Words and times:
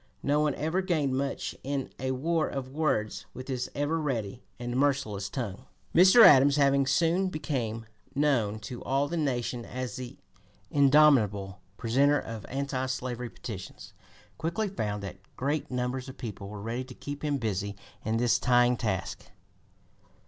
No 0.23 0.39
one 0.39 0.55
ever 0.55 0.81
gained 0.81 1.15
much 1.15 1.53
in 1.63 1.91
a 1.99 2.09
war 2.09 2.47
of 2.47 2.71
words 2.71 3.27
with 3.35 3.45
this 3.45 3.69
ever 3.75 3.99
ready 4.01 4.41
and 4.57 4.75
merciless 4.75 5.29
tongue. 5.29 5.67
Mr. 5.93 6.23
Adams, 6.25 6.55
having 6.55 6.87
soon 6.87 7.27
become 7.27 7.85
known 8.15 8.57
to 8.61 8.83
all 8.83 9.07
the 9.07 9.15
nation 9.15 9.63
as 9.63 9.97
the 9.97 10.17
indomitable 10.71 11.61
presenter 11.77 12.17
of 12.19 12.47
anti 12.49 12.87
slavery 12.87 13.29
petitions, 13.29 13.93
quickly 14.39 14.67
found 14.69 15.03
that 15.03 15.19
great 15.35 15.69
numbers 15.69 16.09
of 16.09 16.17
people 16.17 16.49
were 16.49 16.63
ready 16.63 16.83
to 16.85 16.95
keep 16.95 17.23
him 17.23 17.37
busy 17.37 17.75
in 18.03 18.17
this 18.17 18.39
trying 18.39 18.77
task. 18.77 19.29